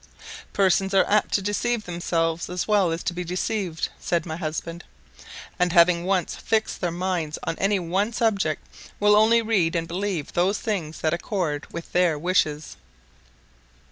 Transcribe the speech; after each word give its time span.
"Persons 0.51 0.95
are 0.95 1.05
apt 1.07 1.31
to 1.35 1.43
deceive 1.43 1.83
themselves 1.85 2.49
as 2.49 2.67
well 2.67 2.91
as 2.91 3.03
to 3.03 3.13
be 3.13 3.23
deceived," 3.23 3.89
said 3.99 4.25
my 4.25 4.35
husband; 4.35 4.83
"and 5.59 5.73
having 5.73 6.05
once 6.05 6.33
fixed 6.35 6.81
their 6.81 6.89
minds 6.89 7.37
on 7.43 7.55
any 7.59 7.77
one 7.77 8.11
subject, 8.11 8.65
will 8.99 9.15
only 9.15 9.43
read 9.43 9.75
and 9.75 9.87
believe 9.87 10.33
those 10.33 10.57
things 10.57 11.01
that 11.01 11.13
accord 11.13 11.67
with 11.71 11.91
their 11.91 12.17
wishes." 12.17 12.77